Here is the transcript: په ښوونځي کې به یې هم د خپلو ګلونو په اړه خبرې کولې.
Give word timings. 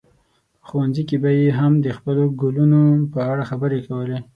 په 0.61 0.65
ښوونځي 0.67 1.03
کې 1.09 1.17
به 1.23 1.29
یې 1.39 1.47
هم 1.59 1.73
د 1.85 1.87
خپلو 1.97 2.23
ګلونو 2.41 2.81
په 3.13 3.19
اړه 3.31 3.43
خبرې 3.49 3.79
کولې. 3.87 4.19